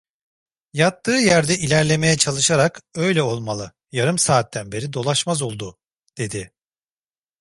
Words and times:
Yattığı 0.73 1.11
yerde 1.11 1.57
ilerlemeye 1.57 2.17
çalışarak: 2.17 2.81
'Öyle 2.95 3.23
olmalı, 3.23 3.71
yarım 3.91 4.17
saatten 4.17 4.71
beri 4.71 4.93
dolaşmaz 4.93 5.41
oldu!' 5.41 5.79
dedi. 6.17 6.51